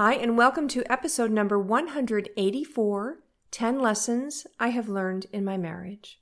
Hi, 0.00 0.14
and 0.14 0.38
welcome 0.38 0.68
to 0.68 0.84
episode 0.92 1.32
number 1.32 1.58
184 1.58 3.18
10 3.50 3.80
Lessons 3.80 4.46
I 4.60 4.68
Have 4.68 4.88
Learned 4.88 5.26
in 5.32 5.44
My 5.44 5.56
Marriage. 5.56 6.20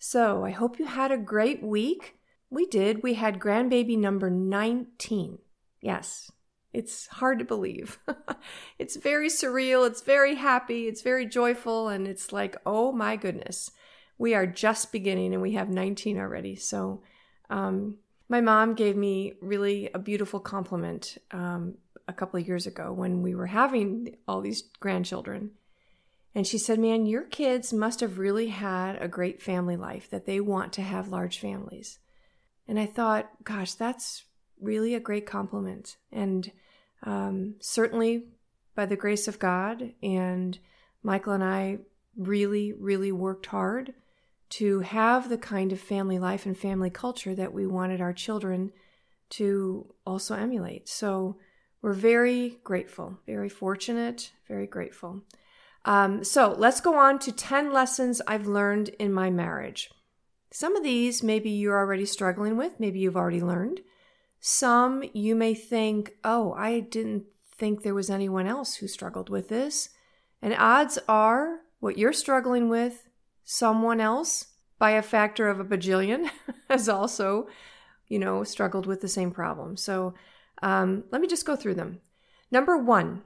So, 0.00 0.44
I 0.44 0.50
hope 0.50 0.80
you 0.80 0.86
had 0.86 1.12
a 1.12 1.16
great 1.16 1.62
week. 1.62 2.16
We 2.50 2.66
did. 2.66 3.04
We 3.04 3.14
had 3.14 3.38
grandbaby 3.38 3.96
number 3.96 4.30
19. 4.30 5.38
Yes, 5.80 6.32
it's 6.72 7.06
hard 7.06 7.38
to 7.38 7.44
believe. 7.44 8.00
it's 8.80 8.96
very 8.96 9.28
surreal, 9.28 9.86
it's 9.86 10.02
very 10.02 10.34
happy, 10.34 10.88
it's 10.88 11.02
very 11.02 11.24
joyful, 11.24 11.86
and 11.86 12.08
it's 12.08 12.32
like, 12.32 12.56
oh 12.66 12.90
my 12.90 13.14
goodness, 13.14 13.70
we 14.18 14.34
are 14.34 14.44
just 14.44 14.90
beginning 14.90 15.32
and 15.32 15.40
we 15.40 15.52
have 15.52 15.68
19 15.68 16.18
already. 16.18 16.56
So, 16.56 17.04
um, 17.48 17.98
my 18.28 18.40
mom 18.40 18.74
gave 18.74 18.96
me 18.96 19.34
really 19.40 19.88
a 19.94 20.00
beautiful 20.00 20.40
compliment 20.40 21.16
um, 21.30 21.76
a 22.08 22.12
couple 22.12 22.38
of 22.38 22.46
years 22.46 22.66
ago 22.66 22.92
when 22.92 23.22
we 23.22 23.34
were 23.34 23.46
having 23.46 24.16
all 24.28 24.40
these 24.40 24.62
grandchildren. 24.80 25.50
And 26.34 26.46
she 26.46 26.58
said, 26.58 26.78
Man, 26.78 27.06
your 27.06 27.22
kids 27.22 27.72
must 27.72 28.00
have 28.00 28.18
really 28.18 28.48
had 28.48 29.00
a 29.00 29.08
great 29.08 29.42
family 29.42 29.76
life 29.76 30.10
that 30.10 30.26
they 30.26 30.40
want 30.40 30.72
to 30.74 30.82
have 30.82 31.08
large 31.08 31.38
families. 31.38 31.98
And 32.68 32.78
I 32.78 32.86
thought, 32.86 33.30
gosh, 33.44 33.74
that's 33.74 34.24
really 34.60 34.94
a 34.94 35.00
great 35.00 35.26
compliment. 35.26 35.96
And 36.12 36.50
um, 37.02 37.54
certainly 37.60 38.26
by 38.74 38.86
the 38.86 38.96
grace 38.96 39.28
of 39.28 39.38
God, 39.38 39.92
and 40.02 40.58
Michael 41.02 41.32
and 41.32 41.44
I 41.44 41.78
really, 42.16 42.72
really 42.72 43.12
worked 43.12 43.46
hard 43.46 43.94
to 44.48 44.80
have 44.80 45.28
the 45.28 45.38
kind 45.38 45.72
of 45.72 45.80
family 45.80 46.18
life 46.18 46.46
and 46.46 46.56
family 46.56 46.90
culture 46.90 47.34
that 47.34 47.52
we 47.52 47.66
wanted 47.66 48.00
our 48.00 48.12
children 48.12 48.72
to 49.28 49.92
also 50.06 50.34
emulate. 50.34 50.88
So 50.88 51.36
we're 51.82 51.92
very 51.92 52.58
grateful, 52.64 53.18
very 53.26 53.48
fortunate, 53.48 54.32
very 54.48 54.66
grateful. 54.66 55.22
Um, 55.84 56.24
so 56.24 56.54
let's 56.58 56.80
go 56.80 56.98
on 56.98 57.18
to 57.20 57.32
10 57.32 57.72
lessons 57.72 58.20
I've 58.26 58.46
learned 58.46 58.88
in 58.98 59.12
my 59.12 59.30
marriage. 59.30 59.90
Some 60.50 60.74
of 60.74 60.82
these 60.82 61.22
maybe 61.22 61.50
you're 61.50 61.78
already 61.78 62.06
struggling 62.06 62.56
with, 62.56 62.80
maybe 62.80 62.98
you've 62.98 63.16
already 63.16 63.40
learned. 63.40 63.80
Some 64.40 65.04
you 65.12 65.34
may 65.34 65.54
think, 65.54 66.14
oh, 66.24 66.52
I 66.54 66.80
didn't 66.80 67.24
think 67.56 67.82
there 67.82 67.94
was 67.94 68.10
anyone 68.10 68.46
else 68.46 68.76
who 68.76 68.88
struggled 68.88 69.30
with 69.30 69.48
this. 69.48 69.90
And 70.42 70.54
odds 70.58 70.98
are 71.08 71.60
what 71.80 71.98
you're 71.98 72.12
struggling 72.12 72.68
with, 72.68 73.08
someone 73.44 74.00
else 74.00 74.48
by 74.78 74.90
a 74.90 75.02
factor 75.02 75.48
of 75.48 75.60
a 75.60 75.64
bajillion 75.64 76.28
has 76.68 76.88
also, 76.88 77.48
you 78.08 78.18
know, 78.18 78.44
struggled 78.44 78.86
with 78.86 79.00
the 79.00 79.08
same 79.08 79.30
problem. 79.30 79.76
So 79.76 80.14
um, 80.62 81.04
let 81.10 81.20
me 81.20 81.28
just 81.28 81.46
go 81.46 81.56
through 81.56 81.74
them. 81.74 82.00
Number 82.50 82.76
one, 82.76 83.22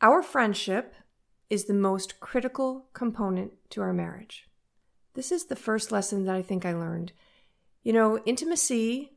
our 0.00 0.22
friendship 0.22 0.94
is 1.50 1.64
the 1.64 1.74
most 1.74 2.20
critical 2.20 2.86
component 2.92 3.52
to 3.70 3.80
our 3.82 3.92
marriage. 3.92 4.48
This 5.14 5.30
is 5.30 5.46
the 5.46 5.56
first 5.56 5.92
lesson 5.92 6.24
that 6.24 6.34
I 6.34 6.42
think 6.42 6.64
I 6.64 6.72
learned. 6.72 7.12
You 7.82 7.92
know, 7.92 8.18
intimacy 8.24 9.12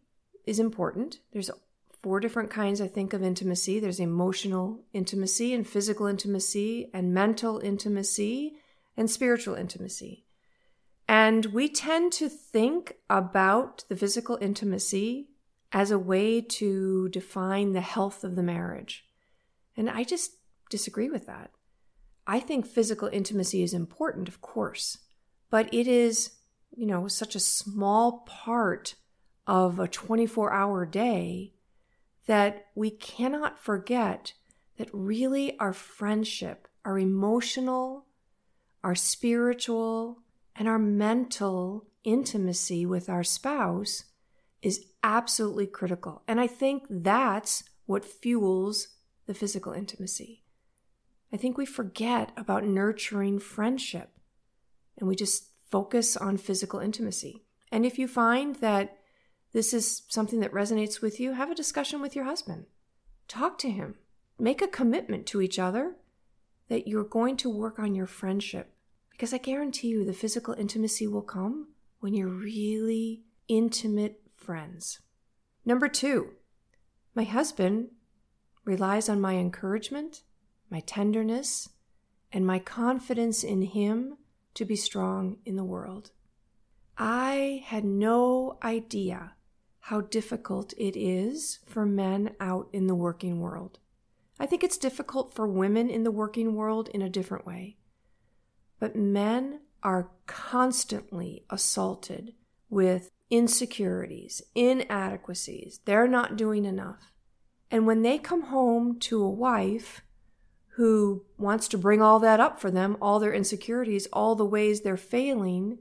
is 0.45 0.59
important. 0.59 1.19
There's 1.31 1.49
four 2.01 2.19
different 2.19 2.49
kinds, 2.49 2.81
I 2.81 2.87
think, 2.87 3.13
of 3.13 3.23
intimacy 3.23 3.79
there's 3.79 3.99
emotional 3.99 4.83
intimacy, 4.93 5.53
and 5.53 5.67
physical 5.67 6.05
intimacy, 6.05 6.89
and 6.93 7.13
mental 7.13 7.59
intimacy, 7.59 8.57
and 8.95 9.09
spiritual 9.09 9.55
intimacy. 9.55 10.25
And 11.07 11.47
we 11.47 11.69
tend 11.69 12.11
to 12.13 12.29
think 12.29 12.97
about 13.09 13.85
the 13.89 13.95
physical 13.95 14.37
intimacy 14.41 15.29
as 15.71 15.91
a 15.91 15.99
way 15.99 16.41
to 16.41 17.09
define 17.09 17.73
the 17.73 17.81
health 17.81 18.23
of 18.23 18.35
the 18.35 18.43
marriage. 18.43 19.05
And 19.75 19.89
I 19.89 20.03
just 20.03 20.37
disagree 20.69 21.09
with 21.09 21.25
that. 21.25 21.51
I 22.27 22.39
think 22.39 22.65
physical 22.65 23.09
intimacy 23.11 23.61
is 23.61 23.73
important, 23.73 24.27
of 24.27 24.41
course, 24.41 24.99
but 25.49 25.71
it 25.73 25.87
is, 25.87 26.31
you 26.75 26.85
know, 26.85 27.07
such 27.07 27.35
a 27.35 27.39
small 27.39 28.23
part 28.25 28.95
of 29.45 29.79
a 29.79 29.87
24 29.87 30.51
hour 30.51 30.85
day 30.85 31.53
that 32.25 32.67
we 32.73 32.89
cannot 32.89 33.59
forget 33.59 34.33
that 34.77 34.89
really 34.91 35.57
our 35.59 35.73
friendship, 35.73 36.67
our 36.83 36.97
emotional, 36.97 38.05
our 38.83 38.95
spiritual, 38.95 40.19
and 40.55 40.67
our 40.67 40.79
mental 40.79 41.85
intimacy 42.03 42.85
with 42.85 43.09
our 43.09 43.23
spouse 43.23 44.05
is 44.65 44.87
absolutely 45.03 45.67
critical. 45.67 46.23
And 46.27 46.41
I 46.41 46.47
think 46.47 46.87
that's 46.89 47.65
what 47.85 48.03
fuels 48.03 48.87
the 49.27 49.35
physical 49.35 49.73
intimacy. 49.73 50.43
I 51.31 51.37
think 51.37 51.55
we 51.55 51.67
forget 51.67 52.31
about 52.35 52.65
nurturing 52.65 53.37
friendship 53.37 54.09
and 54.97 55.07
we 55.07 55.15
just 55.15 55.49
focus 55.69 56.17
on 56.17 56.37
physical 56.37 56.79
intimacy. 56.79 57.43
And 57.71 57.85
if 57.85 57.99
you 57.99 58.07
find 58.07 58.55
that 58.55 58.97
this 59.53 59.71
is 59.71 60.01
something 60.09 60.39
that 60.39 60.51
resonates 60.51 60.99
with 60.99 61.19
you, 61.19 61.33
have 61.33 61.51
a 61.51 61.55
discussion 61.55 62.01
with 62.01 62.15
your 62.15 62.25
husband. 62.25 62.65
Talk 63.27 63.59
to 63.59 63.69
him. 63.69 63.95
Make 64.39 64.63
a 64.63 64.67
commitment 64.67 65.27
to 65.27 65.41
each 65.41 65.59
other 65.59 65.93
that 66.69 66.87
you're 66.87 67.03
going 67.03 67.37
to 67.37 67.49
work 67.51 67.77
on 67.77 67.93
your 67.93 68.07
friendship. 68.07 68.73
Because 69.11 69.31
I 69.31 69.37
guarantee 69.37 69.89
you 69.89 70.03
the 70.03 70.11
physical 70.11 70.55
intimacy 70.55 71.05
will 71.05 71.21
come 71.21 71.67
when 71.99 72.15
you're 72.15 72.27
really 72.27 73.21
intimate 73.47 74.24
friends. 74.45 74.99
Number 75.65 75.87
two, 75.87 76.33
my 77.15 77.23
husband 77.23 77.89
relies 78.63 79.09
on 79.09 79.19
my 79.19 79.33
encouragement, 79.33 80.21
my 80.69 80.81
tenderness, 80.81 81.69
and 82.31 82.45
my 82.45 82.59
confidence 82.59 83.43
in 83.43 83.63
him 83.63 84.17
to 84.53 84.65
be 84.65 84.75
strong 84.75 85.37
in 85.45 85.55
the 85.55 85.63
world. 85.63 86.11
I 86.97 87.63
had 87.65 87.83
no 87.83 88.57
idea 88.63 89.33
how 89.79 90.01
difficult 90.01 90.73
it 90.77 90.97
is 90.97 91.59
for 91.65 91.85
men 91.85 92.35
out 92.39 92.67
in 92.71 92.87
the 92.87 92.95
working 92.95 93.39
world. 93.39 93.79
I 94.39 94.45
think 94.45 94.63
it's 94.63 94.77
difficult 94.77 95.33
for 95.33 95.47
women 95.47 95.89
in 95.89 96.03
the 96.03 96.11
working 96.11 96.55
world 96.55 96.89
in 96.89 97.01
a 97.01 97.09
different 97.09 97.45
way. 97.45 97.77
But 98.79 98.95
men 98.95 99.61
are 99.81 100.11
constantly 100.27 101.45
assaulted 101.49 102.33
with 102.69 103.11
insecurities, 103.29 104.41
inadequacies. 104.53 105.79
They're 105.85 106.07
not 106.07 106.37
doing 106.37 106.65
enough. 106.65 107.11
And 107.71 107.87
when 107.87 108.01
they 108.01 108.17
come 108.17 108.43
home 108.43 108.99
to 108.99 109.23
a 109.23 109.29
wife 109.29 110.01
who 110.75 111.25
wants 111.37 111.67
to 111.69 111.77
bring 111.77 112.01
all 112.01 112.19
that 112.19 112.39
up 112.39 112.59
for 112.59 112.69
them, 112.69 112.97
all 113.01 113.19
their 113.19 113.33
insecurities, 113.33 114.07
all 114.13 114.35
the 114.35 114.45
ways 114.45 114.81
they're 114.81 114.97
failing, 114.97 115.79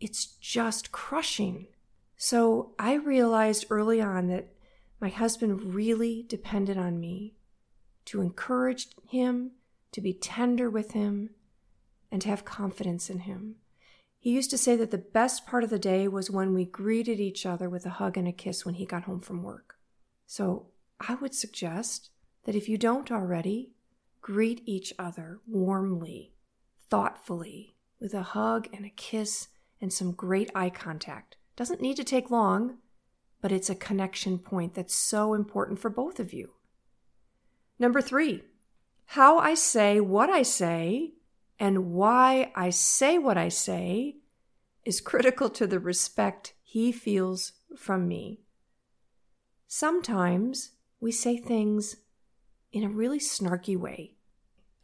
it's 0.00 0.26
just 0.26 0.92
crushing. 0.92 1.66
So 2.16 2.74
I 2.78 2.94
realized 2.94 3.66
early 3.70 4.00
on 4.00 4.28
that 4.28 4.48
my 5.00 5.08
husband 5.08 5.74
really 5.74 6.24
depended 6.28 6.78
on 6.78 7.00
me 7.00 7.34
to 8.06 8.20
encourage 8.20 8.88
him, 9.08 9.52
to 9.92 10.00
be 10.00 10.12
tender 10.12 10.70
with 10.70 10.92
him, 10.92 11.30
and 12.12 12.22
to 12.22 12.28
have 12.28 12.44
confidence 12.44 13.10
in 13.10 13.20
him. 13.20 13.56
He 14.24 14.30
used 14.30 14.48
to 14.52 14.56
say 14.56 14.74
that 14.76 14.90
the 14.90 14.96
best 14.96 15.46
part 15.46 15.64
of 15.64 15.68
the 15.68 15.78
day 15.78 16.08
was 16.08 16.30
when 16.30 16.54
we 16.54 16.64
greeted 16.64 17.20
each 17.20 17.44
other 17.44 17.68
with 17.68 17.84
a 17.84 17.90
hug 18.00 18.16
and 18.16 18.26
a 18.26 18.32
kiss 18.32 18.64
when 18.64 18.76
he 18.76 18.86
got 18.86 19.02
home 19.02 19.20
from 19.20 19.42
work. 19.42 19.76
So 20.26 20.68
I 20.98 21.16
would 21.16 21.34
suggest 21.34 22.08
that 22.44 22.54
if 22.54 22.66
you 22.66 22.78
don't 22.78 23.12
already, 23.12 23.74
greet 24.22 24.62
each 24.64 24.94
other 24.98 25.40
warmly, 25.46 26.32
thoughtfully, 26.88 27.76
with 28.00 28.14
a 28.14 28.22
hug 28.22 28.66
and 28.72 28.86
a 28.86 28.88
kiss 28.88 29.48
and 29.78 29.92
some 29.92 30.12
great 30.12 30.50
eye 30.54 30.70
contact. 30.70 31.36
Doesn't 31.54 31.82
need 31.82 31.96
to 31.96 32.02
take 32.02 32.30
long, 32.30 32.78
but 33.42 33.52
it's 33.52 33.68
a 33.68 33.74
connection 33.74 34.38
point 34.38 34.72
that's 34.72 34.94
so 34.94 35.34
important 35.34 35.78
for 35.80 35.90
both 35.90 36.18
of 36.18 36.32
you. 36.32 36.52
Number 37.78 38.00
three, 38.00 38.42
how 39.04 39.36
I 39.36 39.52
say 39.52 40.00
what 40.00 40.30
I 40.30 40.44
say 40.44 41.12
and 41.58 41.92
why 41.92 42.52
I 42.54 42.70
say 42.70 43.18
what 43.18 43.38
I 43.38 43.48
say 43.48 44.16
is 44.84 45.00
critical 45.00 45.48
to 45.50 45.66
the 45.66 45.78
respect 45.78 46.54
he 46.62 46.92
feels 46.92 47.52
from 47.76 48.08
me. 48.08 48.40
Sometimes 49.66 50.72
we 51.00 51.12
say 51.12 51.36
things 51.36 51.96
in 52.72 52.84
a 52.84 52.88
really 52.88 53.18
snarky 53.18 53.76
way. 53.76 54.14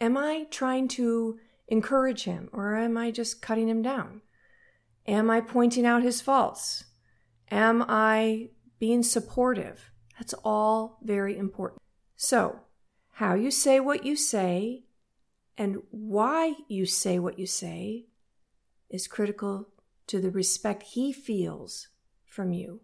Am 0.00 0.16
I 0.16 0.46
trying 0.50 0.88
to 0.88 1.38
encourage 1.68 2.24
him 2.24 2.48
or 2.52 2.76
am 2.76 2.96
I 2.96 3.10
just 3.10 3.42
cutting 3.42 3.68
him 3.68 3.82
down? 3.82 4.22
Am 5.06 5.30
I 5.30 5.40
pointing 5.40 5.86
out 5.86 6.02
his 6.02 6.20
faults? 6.20 6.84
Am 7.50 7.84
I 7.88 8.50
being 8.78 9.02
supportive? 9.02 9.90
That's 10.18 10.34
all 10.44 10.98
very 11.02 11.36
important. 11.36 11.82
So, 12.16 12.60
how 13.14 13.34
you 13.34 13.50
say 13.50 13.80
what 13.80 14.04
you 14.04 14.16
say 14.16 14.84
and 15.60 15.76
why 15.90 16.54
you 16.68 16.86
say 16.86 17.18
what 17.18 17.38
you 17.38 17.46
say 17.46 18.06
is 18.88 19.06
critical 19.06 19.68
to 20.06 20.18
the 20.18 20.30
respect 20.30 20.82
he 20.82 21.12
feels 21.12 21.88
from 22.24 22.54
you. 22.54 22.80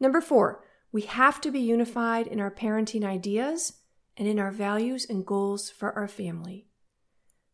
Number 0.00 0.20
four, 0.20 0.64
we 0.90 1.02
have 1.02 1.40
to 1.42 1.52
be 1.52 1.60
unified 1.60 2.26
in 2.26 2.40
our 2.40 2.50
parenting 2.50 3.04
ideas 3.04 3.74
and 4.16 4.26
in 4.26 4.40
our 4.40 4.50
values 4.50 5.06
and 5.08 5.24
goals 5.24 5.70
for 5.70 5.92
our 5.92 6.08
family. 6.08 6.66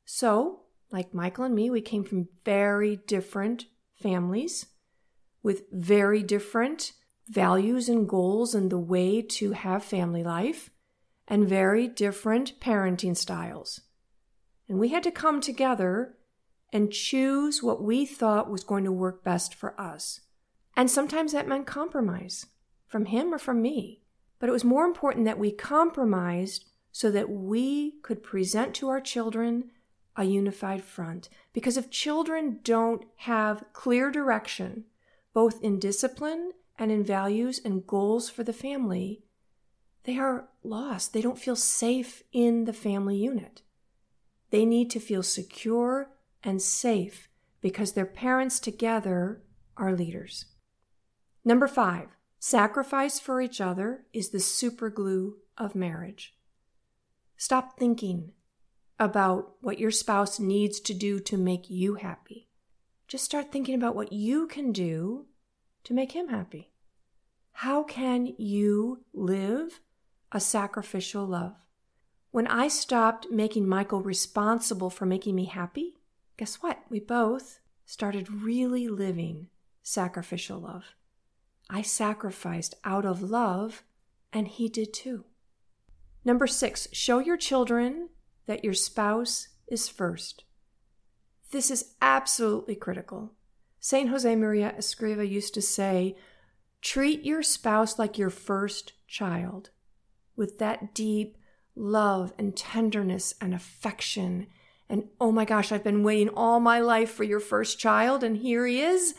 So, 0.07 0.61
like 0.91 1.13
Michael 1.13 1.45
and 1.45 1.55
me, 1.55 1.69
we 1.69 1.83
came 1.83 2.05
from 2.05 2.29
very 2.43 2.97
different 2.97 3.67
families 3.93 4.65
with 5.43 5.65
very 5.71 6.23
different 6.23 6.93
values 7.29 7.91
and 7.91 8.09
goals 8.09 8.55
and 8.55 8.71
the 8.71 8.79
way 8.79 9.21
to 9.21 9.53
have 9.53 9.85
family 9.85 10.25
life 10.25 10.71
and 11.29 11.49
very 11.49 11.89
different 11.89 12.61
parenting 12.61 13.17
styles. 13.17 13.81
And 14.69 14.79
we 14.79 14.89
had 14.89 15.03
to 15.05 15.11
come 15.11 15.41
together 15.41 16.17
and 16.73 16.91
choose 16.91 17.63
what 17.63 17.83
we 17.83 18.05
thought 18.05 18.51
was 18.51 18.65
going 18.65 18.85
to 18.85 18.93
work 18.93 19.23
best 19.23 19.55
for 19.55 19.79
us. 19.81 20.21
And 20.77 20.91
sometimes 20.91 21.33
that 21.33 21.47
meant 21.47 21.67
compromise 21.67 22.47
from 22.87 23.07
him 23.07 23.33
or 23.33 23.39
from 23.39 23.63
me. 23.63 24.03
But 24.39 24.49
it 24.49 24.53
was 24.53 24.65
more 24.65 24.85
important 24.85 25.25
that 25.25 25.39
we 25.39 25.53
compromised 25.53 26.65
so 26.91 27.11
that 27.11 27.31
we 27.31 27.93
could 28.03 28.23
present 28.23 28.75
to 28.75 28.89
our 28.89 29.01
children 29.01 29.71
a 30.17 30.25
unified 30.25 30.83
front. 30.83 31.29
Because 31.53 31.77
if 31.77 31.91
children 31.91 32.61
don't 32.63 33.05
have 33.17 33.65
clear 33.73 34.11
direction, 34.11 34.85
both 35.33 35.63
in 35.63 35.79
discipline 35.79 36.53
and 36.79 36.91
in 36.91 37.05
values 37.05 37.61
and 37.65 37.87
goals 37.87 38.29
for 38.29 38.43
the 38.43 38.53
family, 38.53 39.23
they 40.05 40.19
are 40.19 40.49
lost. 40.63 41.13
They 41.13 41.21
don't 41.21 41.39
feel 41.39 41.57
safe 41.57 42.23
in 42.33 42.65
the 42.65 42.73
family 42.73 43.17
unit. 43.17 43.63
They 44.51 44.65
need 44.65 44.91
to 44.91 45.01
feel 45.01 45.23
secure 45.23 46.11
and 46.43 46.61
safe 46.61 47.29
because 47.61 47.93
their 47.93 48.07
parents 48.07 48.61
together 48.61 49.43
are 49.77 49.95
leaders. 49.95 50.47
Number 51.45 51.67
five, 51.67 52.09
sacrifice 52.39 53.19
for 53.19 53.41
each 53.41 53.61
other 53.61 54.05
is 54.13 54.31
the 54.31 54.39
superglue 54.39 55.33
of 55.57 55.75
marriage. 55.75 56.35
Stop 57.37 57.79
thinking 57.79 58.33
about 58.99 59.55
what 59.61 59.79
your 59.79 59.91
spouse 59.91 60.39
needs 60.39 60.79
to 60.81 60.95
do 60.95 61.19
to 61.21 61.37
make 61.37 61.69
you 61.69 61.95
happy. 61.95 62.49
Just 63.09 63.25
start 63.25 63.51
thinking 63.51 63.75
about 63.75 63.97
what 63.97 64.13
you 64.13 64.47
can 64.47 64.73
do 64.73 65.27
to 65.85 65.95
make 65.95 66.13
him 66.13 66.29
happy. 66.29 66.73
How 67.53 67.83
can 67.83 68.35
you 68.39 69.05
live 69.13 69.81
a 70.35 70.41
sacrificial 70.41 71.25
love? 71.25 71.55
When 72.33 72.49
I 72.49 72.67
stopped 72.67 73.31
making 73.31 73.69
Michael 73.69 74.03
responsible 74.03 74.91
for 74.91 75.07
making 75.07 75.37
me 75.37 75.45
happy, 75.45 75.95
guess 76.37 76.57
what? 76.57 76.81
We 76.91 76.99
both 76.99 77.61
started 77.87 78.43
really 78.43 78.89
living 78.89 79.47
sacrificial 79.85 80.59
love. 80.59 80.97
I 81.71 81.83
sacrificed 81.83 82.75
out 82.85 83.07
of 83.07 83.23
love, 83.23 83.85
and 84.33 84.49
he 84.49 84.69
did 84.69 84.93
too. 84.93 85.25
Number 86.25 86.49
six, 86.49 86.89
show 86.93 87.21
your 87.21 87.37
children 87.37 88.09
that 88.47 88.65
your 88.65 88.75
spouse 88.75 89.49
is 89.69 89.89
first. 89.89 90.43
This 91.53 91.71
is 91.71 91.95
absolutely 92.03 92.75
critical. 92.75 93.35
St. 93.79 94.11
Josemaria 94.11 94.77
Escriva 94.77 95.29
used 95.29 95.55
to 95.55 95.63
say, 95.63 96.17
treat 96.81 97.23
your 97.23 97.43
spouse 97.43 97.99
like 97.99 98.19
your 98.19 98.31
first 98.31 98.95
child 99.07 99.71
with 100.37 100.59
that 100.59 100.95
deep 100.95 101.39
love 101.77 102.33
and 102.39 102.57
tenderness 102.57 103.35
and 103.41 103.55
affection. 103.55 104.47
And 104.89 105.09
oh 105.21 105.33
my 105.33 105.45
gosh, 105.45 105.73
I've 105.73 105.85
been 105.85 106.03
waiting 106.03 106.29
all 106.29 106.61
my 106.61 106.81
life 106.81 107.11
for 107.11 107.25
your 107.25 107.41
first 107.41 107.79
child, 107.79 108.23
and 108.23 108.37
here 108.37 108.67
he 108.67 108.81
is 108.81 109.15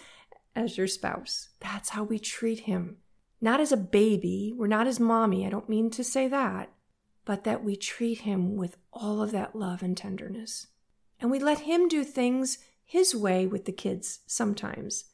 as 0.55 0.77
your 0.77 0.87
spouse. 0.87 1.49
That's 1.59 1.89
how 1.89 2.03
we 2.03 2.19
treat 2.19 2.61
him. 2.61 2.97
Not 3.41 3.59
as 3.59 3.71
a 3.71 3.77
baby, 3.77 4.53
we're 4.55 4.67
not 4.67 4.87
his 4.87 4.99
mommy, 4.99 5.45
I 5.45 5.49
don't 5.49 5.69
mean 5.69 5.89
to 5.91 6.03
say 6.03 6.27
that, 6.29 6.71
but 7.25 7.43
that 7.43 7.63
we 7.63 7.75
treat 7.75 8.19
him 8.19 8.55
with 8.55 8.77
all 8.93 9.21
of 9.21 9.31
that 9.31 9.55
love 9.55 9.83
and 9.83 9.97
tenderness. 9.97 10.67
And 11.19 11.29
we 11.29 11.39
let 11.39 11.61
him 11.61 11.87
do 11.87 12.03
things 12.03 12.59
his 12.83 13.15
way 13.15 13.47
with 13.47 13.65
the 13.65 13.71
kids 13.71 14.19
sometimes. 14.25 15.05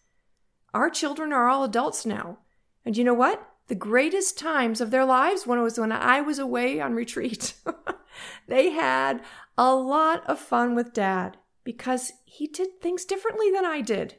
Our 0.73 0.89
children 0.89 1.33
are 1.33 1.47
all 1.47 1.63
adults 1.63 2.05
now. 2.05 2.39
And 2.85 2.97
you 2.97 3.03
know 3.03 3.13
what? 3.13 3.50
The 3.71 3.75
greatest 3.75 4.37
times 4.37 4.81
of 4.81 4.91
their 4.91 5.05
lives 5.05 5.47
when 5.47 5.57
it 5.57 5.61
was 5.61 5.79
when 5.79 5.93
I 5.93 6.19
was 6.19 6.39
away 6.39 6.81
on 6.81 6.93
retreat. 6.93 7.53
they 8.49 8.71
had 8.71 9.21
a 9.57 9.73
lot 9.73 10.29
of 10.29 10.41
fun 10.41 10.75
with 10.75 10.91
dad 10.91 11.37
because 11.63 12.11
he 12.25 12.47
did 12.47 12.81
things 12.81 13.05
differently 13.05 13.49
than 13.49 13.63
I 13.65 13.79
did. 13.79 14.15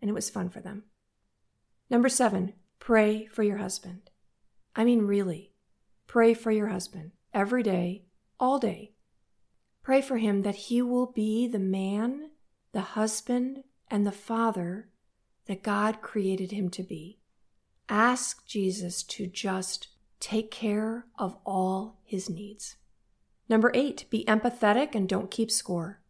And 0.00 0.08
it 0.08 0.12
was 0.12 0.30
fun 0.30 0.50
for 0.50 0.60
them. 0.60 0.84
Number 1.90 2.08
seven, 2.08 2.52
pray 2.78 3.26
for 3.26 3.42
your 3.42 3.56
husband. 3.56 4.08
I 4.76 4.84
mean, 4.84 5.02
really, 5.02 5.50
pray 6.06 6.32
for 6.32 6.52
your 6.52 6.68
husband 6.68 7.10
every 7.34 7.64
day, 7.64 8.04
all 8.38 8.60
day. 8.60 8.92
Pray 9.82 10.00
for 10.00 10.18
him 10.18 10.42
that 10.42 10.54
he 10.70 10.80
will 10.80 11.06
be 11.06 11.48
the 11.48 11.58
man, 11.58 12.30
the 12.70 12.82
husband, 12.82 13.64
and 13.90 14.06
the 14.06 14.12
father 14.12 14.90
that 15.46 15.64
God 15.64 16.02
created 16.02 16.52
him 16.52 16.70
to 16.70 16.84
be. 16.84 17.18
Ask 17.88 18.46
Jesus 18.46 19.02
to 19.04 19.26
just 19.26 19.88
take 20.18 20.50
care 20.50 21.06
of 21.18 21.36
all 21.44 22.00
his 22.04 22.28
needs. 22.28 22.76
Number 23.48 23.70
eight, 23.74 24.06
be 24.10 24.24
empathetic 24.24 24.94
and 24.94 25.08
don't 25.08 25.30
keep 25.30 25.50
score. 25.50 26.00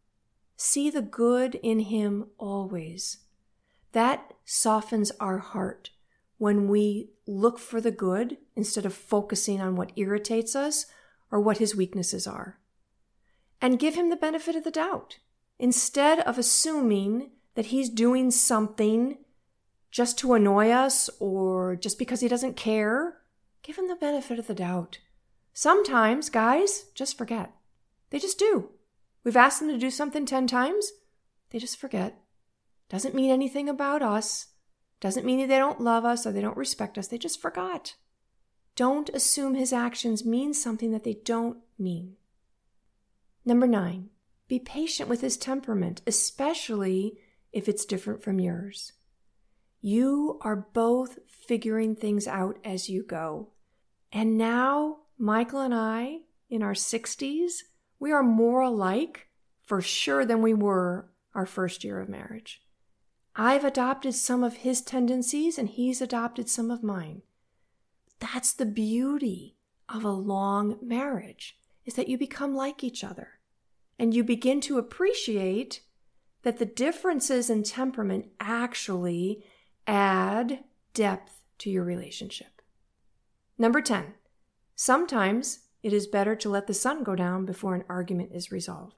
See 0.56 0.88
the 0.88 1.02
good 1.02 1.56
in 1.56 1.80
him 1.80 2.28
always. 2.38 3.18
That 3.92 4.32
softens 4.44 5.12
our 5.20 5.38
heart 5.38 5.90
when 6.38 6.68
we 6.68 7.10
look 7.26 7.58
for 7.58 7.80
the 7.80 7.90
good 7.90 8.38
instead 8.54 8.86
of 8.86 8.94
focusing 8.94 9.60
on 9.60 9.76
what 9.76 9.92
irritates 9.96 10.56
us 10.56 10.86
or 11.30 11.40
what 11.40 11.58
his 11.58 11.76
weaknesses 11.76 12.26
are. 12.26 12.58
And 13.60 13.78
give 13.78 13.94
him 13.94 14.10
the 14.10 14.16
benefit 14.16 14.54
of 14.56 14.64
the 14.64 14.70
doubt. 14.70 15.18
Instead 15.58 16.20
of 16.20 16.38
assuming 16.38 17.30
that 17.54 17.66
he's 17.66 17.88
doing 17.88 18.30
something 18.30 19.18
just 19.96 20.18
to 20.18 20.34
annoy 20.34 20.68
us 20.68 21.08
or 21.20 21.74
just 21.74 21.98
because 21.98 22.20
he 22.20 22.28
doesn't 22.28 22.54
care, 22.54 23.16
give 23.62 23.78
him 23.78 23.88
the 23.88 23.96
benefit 23.96 24.38
of 24.38 24.46
the 24.46 24.52
doubt. 24.52 24.98
Sometimes 25.54 26.28
guys 26.28 26.84
just 26.94 27.16
forget. 27.16 27.54
They 28.10 28.18
just 28.18 28.38
do. 28.38 28.72
We've 29.24 29.38
asked 29.38 29.58
them 29.58 29.70
to 29.70 29.78
do 29.78 29.90
something 29.90 30.26
10 30.26 30.48
times, 30.48 30.92
they 31.48 31.58
just 31.58 31.78
forget. 31.78 32.18
Doesn't 32.90 33.14
mean 33.14 33.30
anything 33.30 33.70
about 33.70 34.02
us. 34.02 34.48
Doesn't 35.00 35.24
mean 35.24 35.38
that 35.38 35.48
they 35.48 35.56
don't 35.56 35.80
love 35.80 36.04
us 36.04 36.26
or 36.26 36.32
they 36.32 36.42
don't 36.42 36.58
respect 36.58 36.98
us. 36.98 37.08
They 37.08 37.16
just 37.16 37.40
forgot. 37.40 37.94
Don't 38.74 39.08
assume 39.14 39.54
his 39.54 39.72
actions 39.72 40.26
mean 40.26 40.52
something 40.52 40.90
that 40.90 41.04
they 41.04 41.20
don't 41.24 41.56
mean. 41.78 42.16
Number 43.46 43.66
nine, 43.66 44.10
be 44.46 44.58
patient 44.58 45.08
with 45.08 45.22
his 45.22 45.38
temperament, 45.38 46.02
especially 46.06 47.18
if 47.50 47.66
it's 47.66 47.86
different 47.86 48.22
from 48.22 48.38
yours. 48.38 48.92
You 49.80 50.38
are 50.42 50.56
both 50.72 51.18
figuring 51.28 51.94
things 51.94 52.26
out 52.26 52.58
as 52.64 52.88
you 52.88 53.02
go. 53.02 53.50
And 54.12 54.36
now, 54.38 54.98
Michael 55.18 55.60
and 55.60 55.74
I, 55.74 56.20
in 56.48 56.62
our 56.62 56.74
60s, 56.74 57.62
we 57.98 58.12
are 58.12 58.22
more 58.22 58.60
alike 58.60 59.28
for 59.62 59.80
sure 59.80 60.24
than 60.24 60.42
we 60.42 60.54
were 60.54 61.08
our 61.34 61.46
first 61.46 61.84
year 61.84 62.00
of 62.00 62.08
marriage. 62.08 62.62
I've 63.34 63.64
adopted 63.64 64.14
some 64.14 64.42
of 64.42 64.58
his 64.58 64.80
tendencies 64.80 65.58
and 65.58 65.68
he's 65.68 66.00
adopted 66.00 66.48
some 66.48 66.70
of 66.70 66.82
mine. 66.82 67.22
That's 68.18 68.52
the 68.52 68.66
beauty 68.66 69.56
of 69.88 70.04
a 70.04 70.10
long 70.10 70.78
marriage 70.80 71.58
is 71.84 71.94
that 71.94 72.08
you 72.08 72.16
become 72.16 72.54
like 72.54 72.82
each 72.82 73.04
other 73.04 73.38
and 73.98 74.14
you 74.14 74.24
begin 74.24 74.60
to 74.62 74.78
appreciate 74.78 75.82
that 76.42 76.58
the 76.58 76.66
differences 76.66 77.50
in 77.50 77.62
temperament 77.62 78.26
actually 78.40 79.44
add 79.86 80.64
depth 80.94 81.40
to 81.58 81.70
your 81.70 81.84
relationship. 81.84 82.62
Number 83.58 83.80
10. 83.80 84.14
Sometimes 84.74 85.60
it 85.82 85.92
is 85.92 86.06
better 86.06 86.36
to 86.36 86.48
let 86.48 86.66
the 86.66 86.74
sun 86.74 87.02
go 87.02 87.14
down 87.14 87.46
before 87.46 87.74
an 87.74 87.84
argument 87.88 88.30
is 88.32 88.52
resolved. 88.52 88.96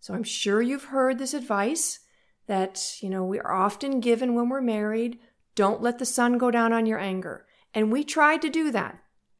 So 0.00 0.12
I'm 0.12 0.24
sure 0.24 0.60
you've 0.60 0.84
heard 0.84 1.18
this 1.18 1.32
advice 1.32 2.00
that, 2.46 2.96
you 3.00 3.08
know, 3.08 3.24
we 3.24 3.38
are 3.38 3.52
often 3.52 4.00
given 4.00 4.34
when 4.34 4.48
we're 4.48 4.60
married. 4.60 5.18
Don't 5.54 5.80
let 5.80 5.98
the 5.98 6.04
sun 6.04 6.36
go 6.36 6.50
down 6.50 6.72
on 6.72 6.84
your 6.86 6.98
anger. 6.98 7.46
And 7.72 7.90
we 7.90 8.04
tried 8.04 8.42
to 8.42 8.50
do 8.50 8.70
that. 8.72 8.98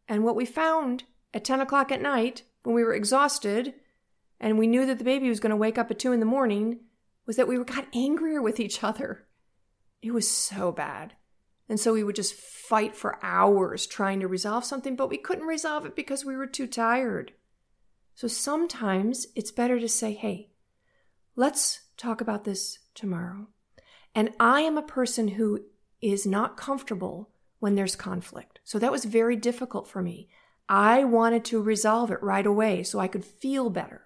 And 0.08 0.24
what 0.24 0.36
we 0.36 0.46
found 0.46 1.04
at 1.34 1.44
10 1.44 1.60
o'clock 1.60 1.92
at 1.92 2.00
night, 2.00 2.44
when 2.62 2.74
we 2.74 2.84
were 2.84 2.94
exhausted, 2.94 3.74
and 4.40 4.58
we 4.58 4.66
knew 4.66 4.86
that 4.86 4.98
the 4.98 5.04
baby 5.04 5.28
was 5.28 5.40
going 5.40 5.50
to 5.50 5.56
wake 5.56 5.78
up 5.78 5.90
at 5.90 5.98
two 5.98 6.12
in 6.12 6.20
the 6.20 6.26
morning 6.26 6.80
was 7.26 7.36
that 7.36 7.48
we 7.48 7.62
got 7.64 7.86
angrier 7.94 8.40
with 8.40 8.60
each 8.60 8.82
other. 8.82 9.26
It 10.04 10.12
was 10.12 10.30
so 10.30 10.70
bad. 10.70 11.14
And 11.66 11.80
so 11.80 11.94
we 11.94 12.04
would 12.04 12.14
just 12.14 12.34
fight 12.34 12.94
for 12.94 13.18
hours 13.22 13.86
trying 13.86 14.20
to 14.20 14.28
resolve 14.28 14.66
something, 14.66 14.96
but 14.96 15.08
we 15.08 15.16
couldn't 15.16 15.46
resolve 15.46 15.86
it 15.86 15.96
because 15.96 16.26
we 16.26 16.36
were 16.36 16.46
too 16.46 16.66
tired. 16.66 17.32
So 18.14 18.28
sometimes 18.28 19.28
it's 19.34 19.50
better 19.50 19.80
to 19.80 19.88
say, 19.88 20.12
hey, 20.12 20.50
let's 21.36 21.80
talk 21.96 22.20
about 22.20 22.44
this 22.44 22.80
tomorrow. 22.94 23.48
And 24.14 24.32
I 24.38 24.60
am 24.60 24.76
a 24.76 24.82
person 24.82 25.28
who 25.28 25.60
is 26.02 26.26
not 26.26 26.58
comfortable 26.58 27.30
when 27.58 27.74
there's 27.74 27.96
conflict. 27.96 28.60
So 28.62 28.78
that 28.78 28.92
was 28.92 29.06
very 29.06 29.36
difficult 29.36 29.88
for 29.88 30.02
me. 30.02 30.28
I 30.68 31.04
wanted 31.04 31.46
to 31.46 31.62
resolve 31.62 32.10
it 32.10 32.22
right 32.22 32.44
away 32.44 32.82
so 32.82 32.98
I 32.98 33.08
could 33.08 33.24
feel 33.24 33.70
better. 33.70 34.02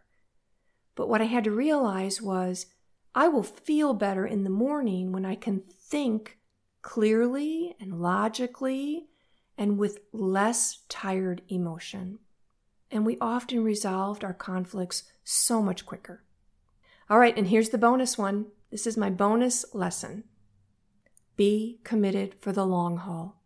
But 0.94 1.08
what 1.08 1.20
I 1.20 1.24
had 1.24 1.42
to 1.42 1.50
realize 1.50 2.22
was 2.22 2.66
I 3.14 3.28
will 3.28 3.42
feel 3.42 3.94
better 3.94 4.26
in 4.26 4.44
the 4.44 4.50
morning 4.50 5.12
when 5.12 5.24
I 5.24 5.34
can 5.34 5.62
think 5.80 6.38
clearly 6.82 7.74
and 7.80 8.00
logically 8.00 9.08
and 9.56 9.78
with 9.78 9.98
less 10.12 10.82
tired 10.88 11.42
emotion. 11.48 12.20
And 12.90 13.04
we 13.04 13.18
often 13.20 13.64
resolved 13.64 14.24
our 14.24 14.32
conflicts 14.32 15.04
so 15.24 15.60
much 15.60 15.84
quicker. 15.84 16.24
All 17.10 17.18
right, 17.18 17.36
and 17.36 17.48
here's 17.48 17.70
the 17.70 17.78
bonus 17.78 18.16
one. 18.16 18.46
This 18.70 18.86
is 18.86 18.96
my 18.96 19.10
bonus 19.10 19.64
lesson. 19.74 20.24
Be 21.36 21.80
committed 21.84 22.36
for 22.40 22.52
the 22.52 22.66
long 22.66 22.98
haul. 22.98 23.42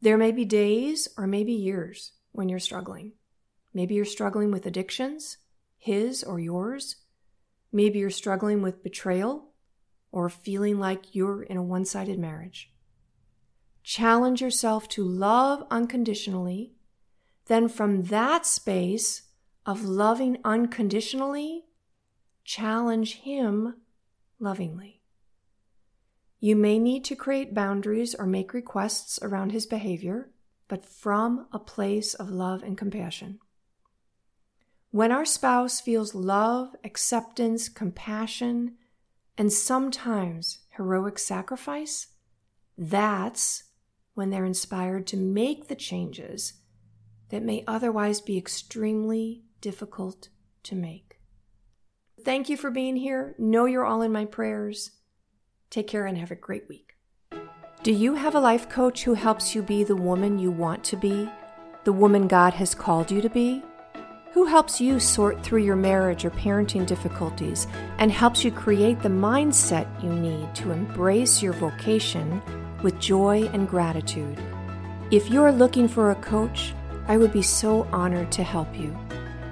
There 0.00 0.16
may 0.16 0.32
be 0.32 0.44
days 0.44 1.08
or 1.16 1.26
maybe 1.26 1.52
years 1.52 2.12
when 2.32 2.48
you're 2.48 2.58
struggling. 2.58 3.12
Maybe 3.74 3.94
you're 3.94 4.04
struggling 4.04 4.50
with 4.50 4.66
addictions, 4.66 5.36
his 5.76 6.24
or 6.24 6.40
yours. 6.40 6.96
Maybe 7.72 7.98
you're 8.00 8.10
struggling 8.10 8.62
with 8.62 8.82
betrayal 8.82 9.50
or 10.12 10.28
feeling 10.28 10.78
like 10.78 11.14
you're 11.14 11.42
in 11.42 11.56
a 11.56 11.62
one 11.62 11.84
sided 11.84 12.18
marriage. 12.18 12.72
Challenge 13.82 14.40
yourself 14.40 14.88
to 14.88 15.04
love 15.04 15.66
unconditionally. 15.70 16.72
Then, 17.46 17.68
from 17.68 18.04
that 18.04 18.46
space 18.46 19.22
of 19.64 19.84
loving 19.84 20.38
unconditionally, 20.44 21.64
challenge 22.44 23.16
him 23.16 23.76
lovingly. 24.38 25.00
You 26.40 26.56
may 26.56 26.78
need 26.78 27.04
to 27.04 27.16
create 27.16 27.54
boundaries 27.54 28.14
or 28.14 28.26
make 28.26 28.54
requests 28.54 29.18
around 29.22 29.52
his 29.52 29.66
behavior, 29.66 30.30
but 30.68 30.84
from 30.84 31.46
a 31.52 31.58
place 31.58 32.14
of 32.14 32.30
love 32.30 32.62
and 32.62 32.78
compassion. 32.78 33.38
When 34.92 35.12
our 35.12 35.24
spouse 35.24 35.80
feels 35.80 36.16
love, 36.16 36.74
acceptance, 36.82 37.68
compassion, 37.68 38.74
and 39.38 39.52
sometimes 39.52 40.60
heroic 40.76 41.16
sacrifice, 41.16 42.08
that's 42.76 43.64
when 44.14 44.30
they're 44.30 44.44
inspired 44.44 45.06
to 45.08 45.16
make 45.16 45.68
the 45.68 45.76
changes 45.76 46.54
that 47.28 47.44
may 47.44 47.62
otherwise 47.68 48.20
be 48.20 48.36
extremely 48.36 49.44
difficult 49.60 50.28
to 50.64 50.74
make. 50.74 51.20
Thank 52.24 52.48
you 52.48 52.56
for 52.56 52.72
being 52.72 52.96
here. 52.96 53.36
Know 53.38 53.66
you're 53.66 53.86
all 53.86 54.02
in 54.02 54.10
my 54.10 54.24
prayers. 54.24 54.90
Take 55.70 55.86
care 55.86 56.06
and 56.06 56.18
have 56.18 56.32
a 56.32 56.34
great 56.34 56.68
week. 56.68 56.94
Do 57.84 57.92
you 57.92 58.14
have 58.16 58.34
a 58.34 58.40
life 58.40 58.68
coach 58.68 59.04
who 59.04 59.14
helps 59.14 59.54
you 59.54 59.62
be 59.62 59.84
the 59.84 59.94
woman 59.94 60.40
you 60.40 60.50
want 60.50 60.82
to 60.84 60.96
be, 60.96 61.30
the 61.84 61.92
woman 61.92 62.26
God 62.26 62.54
has 62.54 62.74
called 62.74 63.12
you 63.12 63.22
to 63.22 63.30
be? 63.30 63.62
Who 64.40 64.46
helps 64.46 64.80
you 64.80 64.98
sort 64.98 65.42
through 65.42 65.64
your 65.64 65.76
marriage 65.76 66.24
or 66.24 66.30
parenting 66.30 66.86
difficulties 66.86 67.66
and 67.98 68.10
helps 68.10 68.42
you 68.42 68.50
create 68.50 69.02
the 69.02 69.10
mindset 69.10 69.86
you 70.02 70.10
need 70.10 70.54
to 70.54 70.70
embrace 70.70 71.42
your 71.42 71.52
vocation 71.52 72.40
with 72.82 72.98
joy 72.98 73.50
and 73.52 73.68
gratitude? 73.68 74.38
If 75.10 75.28
you're 75.28 75.52
looking 75.52 75.88
for 75.88 76.10
a 76.10 76.14
coach, 76.14 76.72
I 77.06 77.18
would 77.18 77.34
be 77.34 77.42
so 77.42 77.82
honored 77.92 78.32
to 78.32 78.42
help 78.42 78.74
you. 78.74 78.96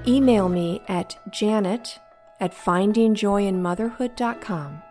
Email 0.07 0.49
me 0.49 0.81
at 0.89 1.19
janet 1.29 1.99
at 2.41 2.55
findingjoyinmotherhood.com 2.55 4.83